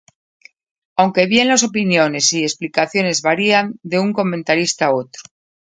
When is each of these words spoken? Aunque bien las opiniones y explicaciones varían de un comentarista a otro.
Aunque 0.95 1.27
bien 1.27 1.47
las 1.47 1.61
opiniones 1.61 2.33
y 2.33 2.41
explicaciones 2.43 3.21
varían 3.21 3.75
de 3.83 3.99
un 3.99 4.13
comentarista 4.13 4.87
a 4.87 4.95
otro. 4.95 5.21